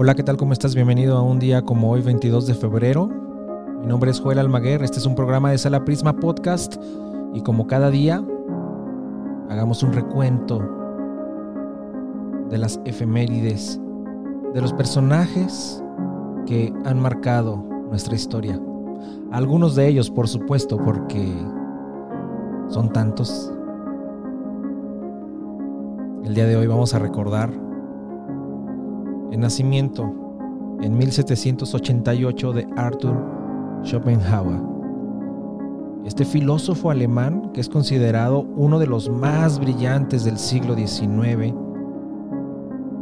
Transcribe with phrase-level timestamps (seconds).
[0.00, 0.36] Hola, ¿qué tal?
[0.36, 0.76] ¿Cómo estás?
[0.76, 3.08] Bienvenido a un día como hoy, 22 de febrero.
[3.80, 6.76] Mi nombre es Joel Almaguer, este es un programa de Sala Prisma Podcast
[7.34, 8.24] y como cada día,
[9.50, 10.60] hagamos un recuento
[12.48, 13.80] de las efemérides,
[14.54, 15.82] de los personajes
[16.46, 17.56] que han marcado
[17.90, 18.56] nuestra historia.
[19.32, 21.26] Algunos de ellos, por supuesto, porque
[22.68, 23.52] son tantos.
[26.22, 27.67] El día de hoy vamos a recordar
[29.32, 30.12] el nacimiento
[30.80, 33.16] en 1788 de Arthur
[33.84, 34.60] Schopenhauer.
[36.04, 41.54] Este filósofo alemán, que es considerado uno de los más brillantes del siglo XIX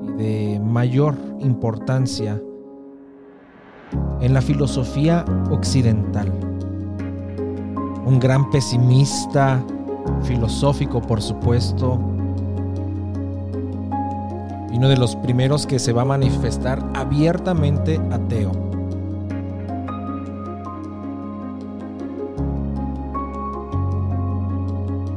[0.02, 2.40] y de mayor importancia
[4.20, 6.32] en la filosofía occidental.
[8.04, 9.62] Un gran pesimista
[10.22, 11.98] filosófico, por supuesto,
[14.76, 18.52] y uno de los primeros que se va a manifestar abiertamente ateo.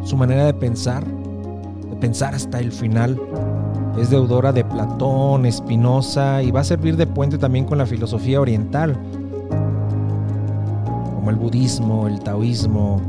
[0.05, 3.19] Su manera de pensar, de pensar hasta el final,
[3.99, 8.39] es deudora de Platón, Espinosa y va a servir de puente también con la filosofía
[8.39, 8.97] oriental,
[11.15, 13.01] como el budismo, el taoísmo,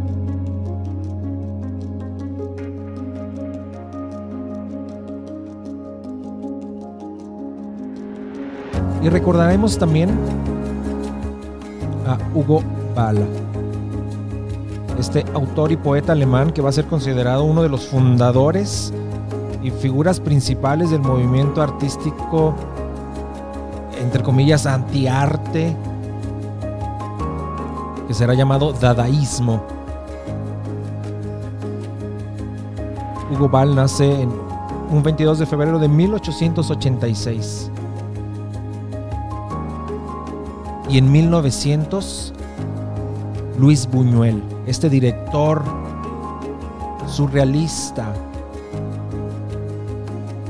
[9.02, 10.10] Y recordaremos también
[12.06, 12.62] a Hugo
[12.94, 13.26] Bala,
[14.98, 18.92] este autor y poeta alemán que va a ser considerado uno de los fundadores
[19.62, 22.54] y figuras principales del movimiento artístico,
[23.98, 25.74] entre comillas, antiarte,
[28.06, 29.62] que será llamado dadaísmo.
[33.32, 34.30] Hugo Ball nace en
[34.90, 37.70] un 22 de febrero de 1886.
[40.90, 42.32] Y en 1900,
[43.56, 45.62] Luis Buñuel, este director
[47.06, 48.12] surrealista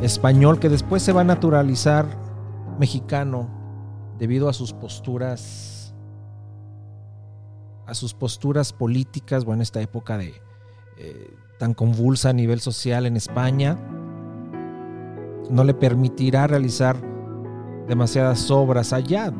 [0.00, 2.06] español que después se va a naturalizar
[2.78, 3.50] mexicano
[4.18, 5.92] debido a sus posturas
[7.86, 10.40] a sus posturas políticas, bueno, esta época de
[10.96, 13.76] eh, tan convulsa a nivel social en España
[15.50, 16.96] no le permitirá realizar
[17.88, 19.34] demasiadas obras allá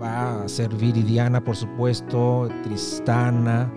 [0.00, 3.70] va a ser Viridiana, por supuesto, Tristana,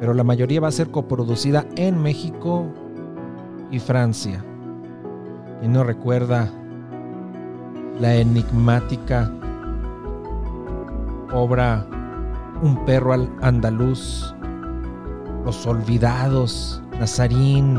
[0.00, 2.66] pero la mayoría va a ser coproducida en México
[3.70, 4.44] y Francia.
[5.62, 6.50] Y no recuerda
[8.00, 9.32] la enigmática
[11.32, 11.86] obra
[12.62, 14.34] Un perro al andaluz,
[15.44, 17.78] Los olvidados, Nazarín,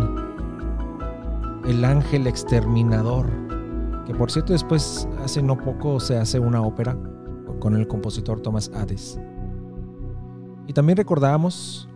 [1.65, 3.27] El ángel exterminador
[4.09, 6.97] que por cierto después hace no poco se hace una ópera
[7.59, 9.19] con el compositor Thomas Hades.
[10.65, 11.87] Y también recordamos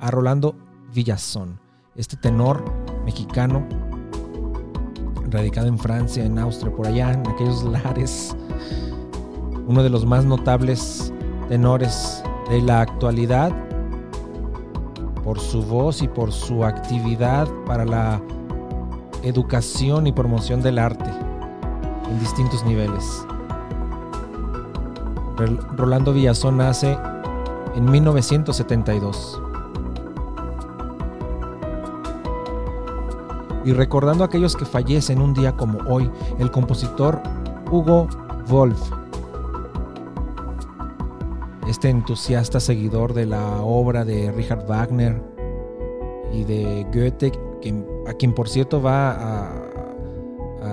[0.00, 0.56] a Rolando
[0.94, 1.60] Villazón,
[1.96, 2.64] este tenor
[3.04, 3.68] mexicano
[5.28, 8.34] radicado en Francia, en Austria, por allá, en aquellos lares,
[9.66, 11.12] uno de los más notables
[11.50, 13.54] tenores de la actualidad
[15.22, 18.22] por su voz y por su actividad para la
[19.28, 21.10] educación y promoción del arte
[22.08, 23.26] en distintos niveles.
[25.76, 26.96] Rolando Villazón nace
[27.74, 29.42] en 1972.
[33.64, 36.08] Y recordando a aquellos que fallecen un día como hoy,
[36.38, 37.20] el compositor
[37.70, 38.06] Hugo
[38.48, 38.80] Wolf,
[41.68, 45.20] este entusiasta seguidor de la obra de Richard Wagner
[46.32, 47.32] y de Goethe,
[48.06, 49.62] a quien por cierto va a,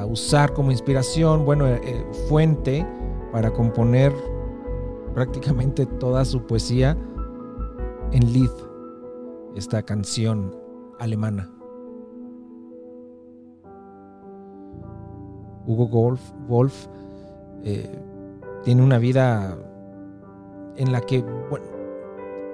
[0.10, 2.86] usar como inspiración, bueno, eh, eh, fuente
[3.32, 4.12] para componer
[5.14, 6.98] prácticamente toda su poesía
[8.12, 8.50] en Lied,
[9.56, 10.56] esta canción
[11.00, 11.52] alemana.
[15.68, 16.88] Hugo Wolf, Wolf
[17.64, 17.90] eh,
[18.64, 19.58] tiene una vida
[20.76, 21.66] en la que, bueno,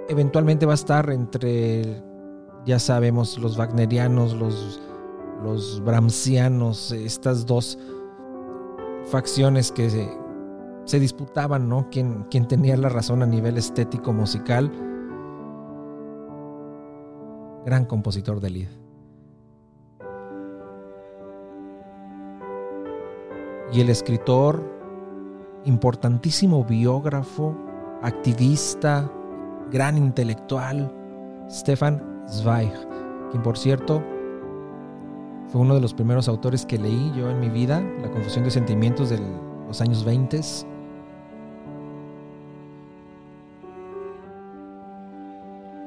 [0.09, 2.03] eventualmente va a estar entre
[2.65, 4.81] ya sabemos, los wagnerianos, los,
[5.43, 7.77] los brahmsianos, estas dos
[9.09, 10.09] facciones que se,
[10.85, 11.87] se disputaban, ¿no?
[11.89, 14.71] ¿Quién, ¿Quién, tenía la razón a nivel estético musical?
[17.65, 18.69] Gran compositor de Lied.
[23.71, 24.63] Y el escritor,
[25.65, 27.55] importantísimo biógrafo,
[28.01, 29.11] activista,
[29.71, 30.91] gran intelectual,
[31.49, 32.71] Stefan Zweig,
[33.31, 34.03] quien por cierto
[35.51, 38.51] Fue uno de los primeros autores que leí yo en mi vida, La confusión de
[38.51, 39.19] sentimientos de
[39.67, 40.41] los años 20.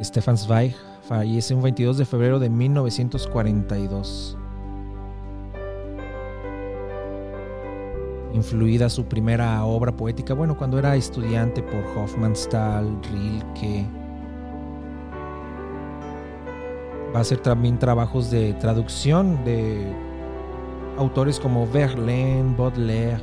[0.03, 4.37] Stefan Zweig fallece un 22 de febrero de 1942.
[8.33, 14.02] Influida su primera obra poética, bueno, cuando era estudiante por Hofmannsthal, Rilke.
[17.15, 19.87] Va a hacer también trabajos de traducción de
[20.97, 23.23] autores como Verlaine, Baudelaire.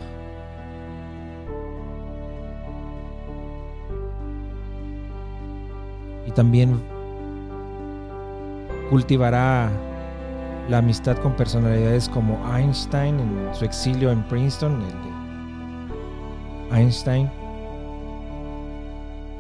[6.27, 6.79] Y también
[8.91, 9.71] cultivará
[10.69, 14.87] la amistad con personalidades como Einstein en su exilio en Princeton, el
[16.71, 17.27] de Einstein,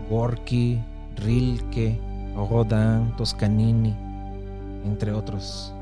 [0.09, 0.79] Gorky,
[1.17, 1.99] Rilke,
[2.35, 3.95] Rodin, Toscanini,
[4.83, 5.73] entre otros.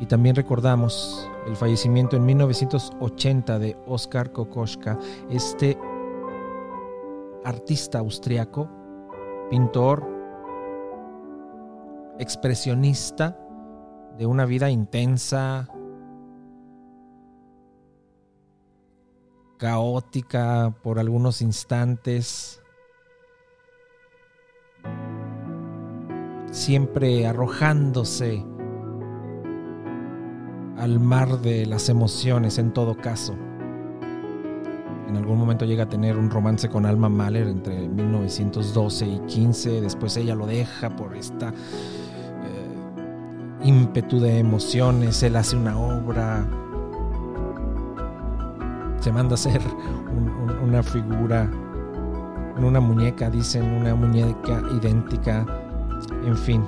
[0.00, 4.98] Y también recordamos el fallecimiento en 1980 de Oskar Kokoschka,
[5.30, 5.78] este
[7.44, 8.68] artista austriaco,
[9.50, 10.04] pintor,
[12.18, 13.38] expresionista
[14.18, 15.68] de una vida intensa,
[19.58, 22.61] caótica por algunos instantes,
[26.52, 28.46] siempre arrojándose
[30.78, 33.34] al mar de las emociones en todo caso.
[35.08, 39.80] En algún momento llega a tener un romance con Alma Mahler entre 1912 y 15,
[39.80, 41.52] después ella lo deja por esta
[43.64, 46.44] ímpetu de emociones, él hace una obra,
[49.00, 49.60] se manda a hacer
[50.62, 51.48] una figura,
[52.58, 55.46] una muñeca, dicen, una muñeca idéntica,
[56.26, 56.62] en fin.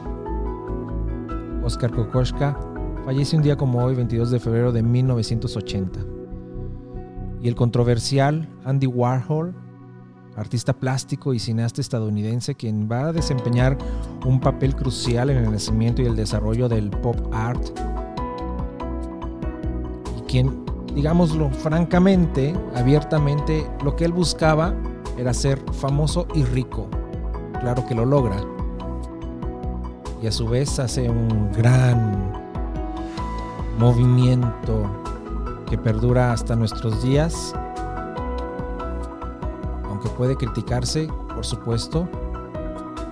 [1.62, 2.58] Oscar Kokoschka
[3.04, 6.00] fallece un día como hoy, 22 de febrero de 1980.
[7.42, 9.54] Y el controversial Andy Warhol
[10.36, 13.78] artista plástico y cineasta estadounidense quien va a desempeñar
[14.24, 17.62] un papel crucial en el nacimiento y el desarrollo del pop art
[20.18, 20.64] y quien,
[20.94, 24.74] digámoslo francamente, abiertamente, lo que él buscaba
[25.16, 26.88] era ser famoso y rico.
[27.60, 28.53] Claro que lo logra.
[30.24, 32.32] Y a su vez hace un gran
[33.78, 34.90] movimiento
[35.68, 37.54] que perdura hasta nuestros días
[40.16, 42.08] puede criticarse, por supuesto,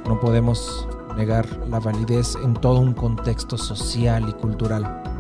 [0.07, 5.12] no podemos negar la validez en todo un contexto social y cultural.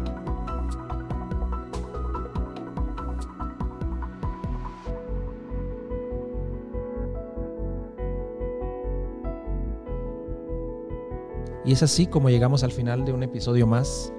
[11.72, 14.12] Es así como llegamos al final de un episodio más.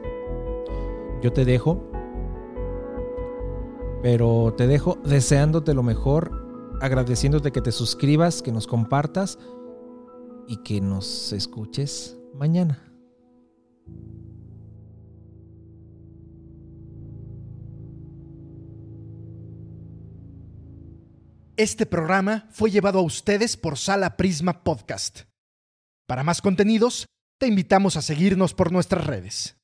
[1.22, 1.88] Yo te dejo,
[4.02, 9.38] pero te dejo deseándote lo mejor agradeciéndote que te suscribas, que nos compartas
[10.48, 12.92] y que nos escuches mañana.
[21.56, 25.26] Este programa fue llevado a ustedes por Sala Prisma Podcast.
[26.08, 27.06] Para más contenidos,
[27.44, 29.58] te invitamos a seguirnos por nuestras redes.